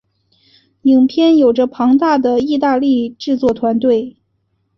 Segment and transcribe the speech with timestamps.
[0.81, 4.17] 影片有着庞大的意大利制作团队。